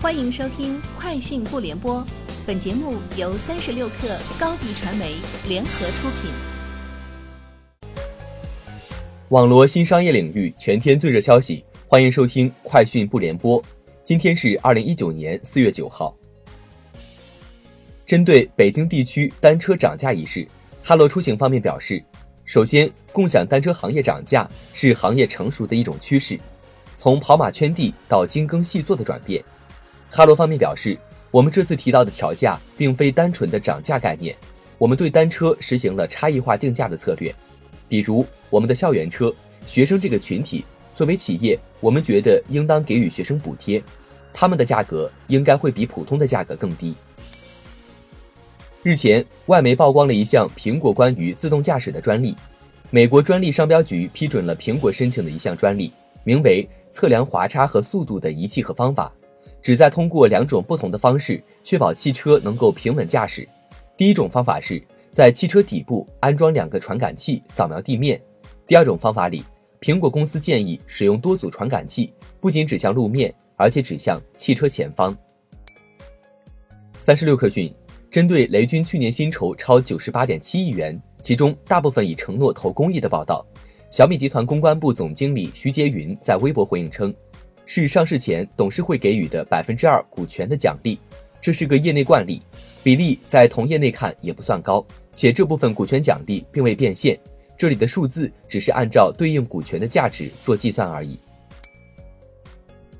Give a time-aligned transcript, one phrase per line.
[0.00, 1.96] 欢迎收听《快讯不联播》，
[2.46, 5.16] 本节目由三十六克高低传媒
[5.48, 6.30] 联合出品。
[9.30, 13.60] 网罗新商业领域全天最热消息，欢迎收听《快讯不联播》。
[14.04, 16.16] 今天是二零一九年四月九号。
[18.06, 20.46] 针对北京地区单车涨价一事，
[20.80, 22.00] 哈罗出行方面表示，
[22.44, 26.38] 首先，共享单车行业涨价是行业成熟的一种趋势，
[26.96, 29.42] 从跑马圈地到精耕细作的转变。
[30.10, 30.98] 哈罗方面表示，
[31.30, 34.36] 我们这次提到的调价并非单纯的涨价概念，
[34.78, 37.34] 我们对单车实行了差异化定价的策略，
[37.88, 39.32] 比如我们的校园车、
[39.66, 40.64] 学生这个群体，
[40.94, 43.82] 作为企业，我们觉得应当给予学生补贴，
[44.32, 46.94] 他们的价格应该会比普通的价格更低。
[48.82, 52.34] 日前，外媒曝光了一项苹果关于自动驾驶的专利。
[52.90, 55.92] 美国专利商标局批准了苹果申请的一项专利，
[56.24, 59.12] 名为“测量滑差和速度的仪器和方法”，
[59.62, 63.48] 旨在通过两种不同的方式确保汽车能够平稳驾驶。
[63.96, 68.18] 第一种方法是在汽车底部安装两个传感器扫描地面；
[68.66, 69.44] 第二种方法里，
[69.80, 75.16] 苹果公司建议使用多组传感器，不仅指向路面，而且指向汽车前方。
[77.00, 77.74] 三十六克讯。
[78.10, 83.44] 针对雷军去年薪酬超九十八点七亿元，其中大部分已承诺投公益的报道，
[83.90, 87.14] 小米集团公关部总经理徐杰云在微博回应称，
[87.70, 90.98] 是上市前董事会给予的百分之二股权的奖励，
[91.38, 92.40] 这是个业内惯例，
[92.82, 94.82] 比例在同业内看也不算高，
[95.14, 97.20] 且这部分股权奖励并未变现，
[97.58, 101.20] 这里的数字只是按照对应股权的价值做计算而已。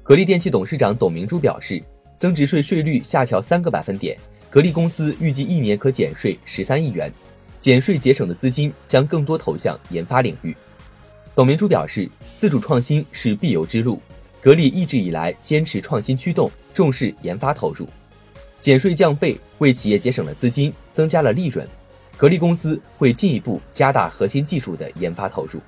[0.03, 1.83] 格力电器董事长董明珠表示，
[2.19, 4.19] 增值税税率下调三个百分点。
[4.51, 7.11] 格力公司预计一年可减税十三亿元，
[7.59, 10.55] 减税节省的资金将更多投向研发领域。
[11.35, 12.07] 董明珠表示，
[12.39, 13.99] 自主创新是必由之路，
[14.41, 17.87] 格力一直以来坚持创新驱动，重视研发投入，
[18.61, 21.67] 减税降费为企业节省了资金，增加了利润。
[22.17, 25.61] 格力公司会进一步加大核心技术的研发投入。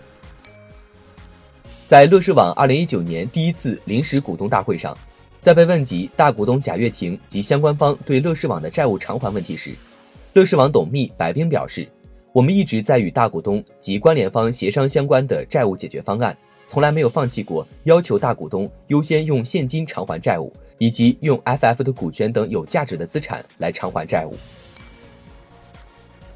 [1.86, 4.96] 在乐视网二零一九年第一次临时股东大会上。
[5.40, 9.74] 在被问及大股东贾跃亭及相关方对乐视网的债务偿还问题时，
[10.34, 11.88] 乐视网董秘白冰表示
[12.34, 16.36] ：“我们一直在与大股东及关联方协商相关的债务解决方案，
[16.70, 24.36] 从来没有放弃过要求大股东优先用现金偿还债务，以及用 FF 的股权等有价值的资产来偿还债务。”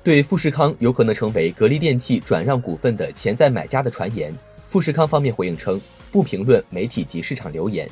[0.02, 4.36] 对富士康有可能成为格力电器转让股份的潜在买家的传言，
[4.66, 5.80] 富士康方面回应称
[6.10, 7.88] 不评论媒体及市场流言。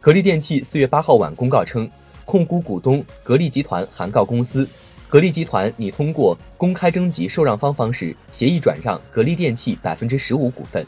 [0.00, 1.86] 格力电器四月八号晚公告称，
[2.24, 4.66] 控股股东格力集团函告公司，
[5.08, 10.82] 格力集团拟通过公开征集受让方方式协议转让格力电器百分之十五股份。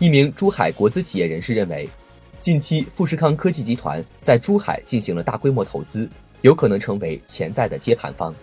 [0.00, 1.88] 一名珠海国资企业人士认为，
[2.40, 6.08] 近期富士康科技集团在珠海进行了大规模投资，
[6.40, 8.34] 有可能成为潜在的接盘方。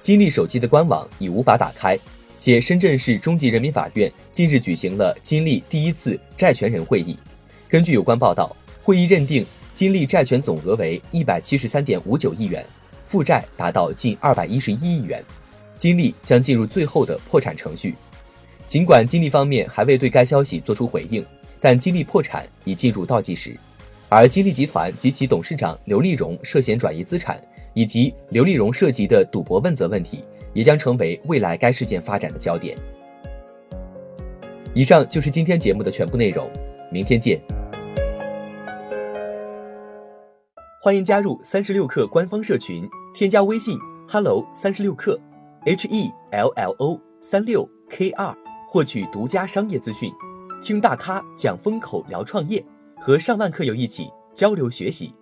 [0.00, 1.98] 金立手机的官网已无法打开，
[2.40, 7.18] 且深圳市中级人民法院近日举行了金立第一次债权人会议。
[7.68, 12.66] 根据有关报道，会议认定金立债权总额为一百七十三点五九亿元，
[13.04, 15.22] 负债达到近二百一十一亿元，
[15.76, 17.94] 金立将进入最后的破产程序。
[18.68, 21.24] 尽管金立方面还未对该消息作出回应，
[21.58, 23.56] 但金立破产已进入倒计时。
[24.10, 27.42] 而金立集团及其董事长刘立荣涉嫌转移资产，
[27.72, 32.76] 以及刘立荣涉及的赌博问责问题，也将成为未来该事件发展的焦点。
[34.74, 36.46] 以上就是今天节目的全部内容，
[36.92, 37.40] 明天见。
[40.82, 45.18] 欢迎加入三十六氪官方社群，添加微信 hello 三十六氪
[45.64, 48.34] ，h e l l o 三六 k 二，
[48.70, 50.12] 获取独家商业资讯，
[50.62, 52.62] 听大咖讲风口，聊创业，
[53.00, 55.14] 和上万客友一起交流学习。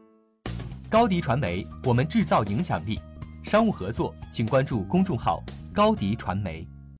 [0.90, 2.98] 高迪传媒，我们制造影响力。
[3.44, 5.40] 商务合作，请关注公众号
[5.72, 6.66] 高迪传媒。